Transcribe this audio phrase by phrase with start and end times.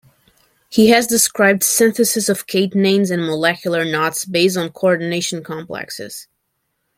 [0.67, 6.27] He has described syntheses of catenanes and molecular knots based on coordination complexes.